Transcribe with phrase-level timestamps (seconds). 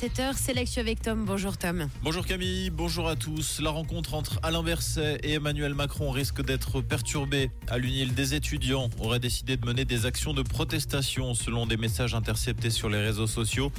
[0.00, 1.26] 7h, c'est avec Tom.
[1.26, 1.90] Bonjour Tom.
[2.02, 3.60] Bonjour Camille, bonjour à tous.
[3.60, 7.50] La rencontre entre Alain Berset et Emmanuel Macron risque d'être perturbée.
[7.68, 12.14] À l'UNIL, des étudiants auraient décidé de mener des actions de protestation selon des messages
[12.14, 13.72] interceptés sur les réseaux sociaux.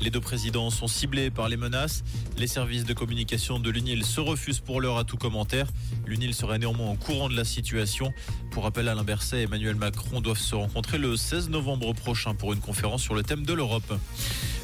[0.00, 2.02] Les deux présidents sont ciblés par les menaces.
[2.36, 5.68] Les services de communication de l'UNIL se refusent pour l'heure à tout commentaire.
[6.06, 8.12] L'UNIL serait néanmoins au courant de la situation.
[8.50, 12.52] Pour rappel, Alain Berset et Emmanuel Macron doivent se rencontrer le 16 novembre prochain pour
[12.52, 13.94] une conférence sur le thème de l'Europe.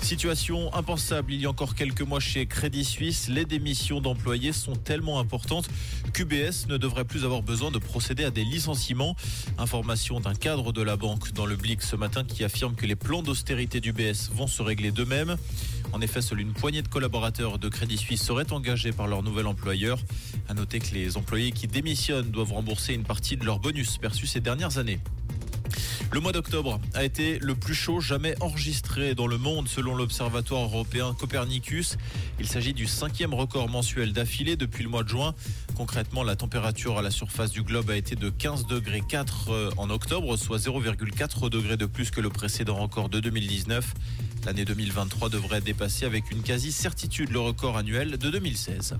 [0.02, 3.28] Situation impensable il y a encore quelques mois chez Crédit Suisse.
[3.28, 5.68] Les démissions d'employés sont tellement importantes
[6.14, 9.14] qu'UBS ne devrait plus avoir besoin de procéder à des licenciements.
[9.58, 12.96] Information d'un cadre de la banque dans le Blick ce matin qui affirme que les
[12.96, 15.36] plans d'austérité d'UBS vont se régler d'eux-mêmes.
[15.92, 19.46] En effet, seule une poignée de collaborateurs de Crédit Suisse seraient engagés par leur nouvel
[19.46, 19.98] employeur.
[20.48, 24.26] À noter que les employés qui démissionnent doivent rembourser une partie de leur bonus perçu
[24.26, 25.00] ces dernières années.
[26.14, 30.62] Le mois d'octobre a été le plus chaud jamais enregistré dans le monde selon l'Observatoire
[30.62, 31.96] européen Copernicus.
[32.38, 35.34] Il s'agit du cinquième record mensuel d'affilée depuis le mois de juin.
[35.76, 39.70] Concrètement, la température à la surface du globe a été de 15 degrés 4 euh,
[39.76, 43.92] en octobre, soit 0,4 degrés de plus que le précédent record de 2019.
[44.46, 48.98] L'année 2023 devrait dépasser avec une quasi-certitude le record annuel de 2016.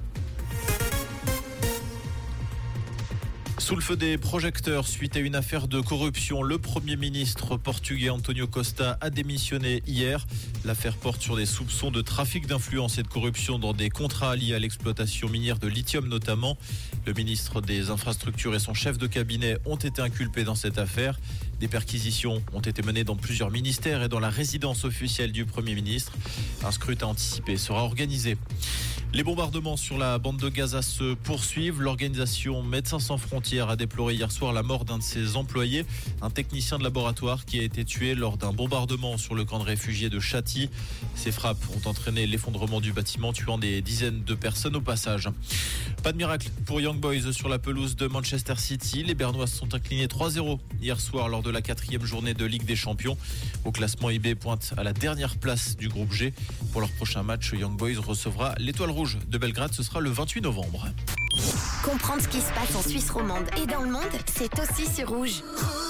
[3.59, 8.11] Sous le feu des projecteurs, suite à une affaire de corruption, le Premier ministre portugais
[8.11, 10.27] Antonio Costa a démissionné hier.
[10.65, 14.55] L'affaire porte sur des soupçons de trafic d'influence et de corruption dans des contrats liés
[14.55, 16.59] à l'exploitation minière de lithium notamment.
[17.07, 21.19] Le ministre des Infrastructures et son chef de cabinet ont été inculpés dans cette affaire.
[21.61, 25.75] Des perquisitions ont été menées dans plusieurs ministères et dans la résidence officielle du Premier
[25.75, 26.13] ministre.
[26.65, 28.37] Un scrutin anticipé sera organisé.
[29.15, 31.81] Les bombardements sur la bande de Gaza se poursuivent.
[31.81, 35.87] L'organisation Médecins sans frontières a déploré hier soir la mort d'un de ses employés,
[36.21, 39.65] un technicien de laboratoire qui a été tué lors d'un bombardement sur le camp de
[39.65, 40.69] réfugiés de Chati.
[41.15, 45.29] Ces frappes ont entraîné l'effondrement du bâtiment, tuant des dizaines de personnes au passage.
[46.03, 49.05] Pas de miracle pour Young Boys sur la pelouse de Manchester City.
[49.05, 52.75] Les Bernois sont inclinés 3-0 hier soir lors de la quatrième journée de Ligue des
[52.77, 53.17] Champions.
[53.65, 56.35] Au classement IB pointe à la dernière place du groupe G.
[56.73, 59.73] Pour leur prochain match, Young Boys recevra l'étoile rouge de Belgrade.
[59.73, 60.87] Ce sera le 28 novembre.
[61.85, 65.09] Comprendre ce qui se passe en Suisse romande et dans le monde, c'est aussi sur
[65.09, 65.43] Rouge.
[65.57, 65.84] Rouge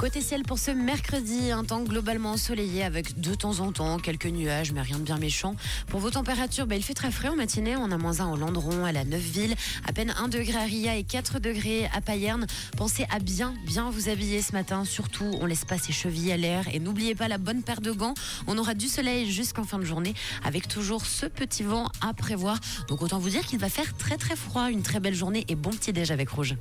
[0.00, 4.24] Côté ciel pour ce mercredi, un temps globalement ensoleillé avec de temps en temps quelques
[4.24, 5.56] nuages, mais rien de bien méchant.
[5.88, 7.76] Pour vos températures, bah, il fait très frais en matinée.
[7.76, 9.54] On a moins 1 au Landron, à la Neufville,
[9.86, 12.46] à peine 1 degré à Ria et 4 degrés à Payerne.
[12.78, 14.86] Pensez à bien, bien vous habiller ce matin.
[14.86, 16.64] Surtout, on laisse pas ses chevilles à l'air.
[16.72, 18.14] Et n'oubliez pas la bonne paire de gants.
[18.46, 22.58] On aura du soleil jusqu'en fin de journée avec toujours ce petit vent à prévoir.
[22.88, 24.70] Donc autant vous dire qu'il va faire très très froid.
[24.70, 26.56] Une très belle journée et bon petit déj avec Rouge.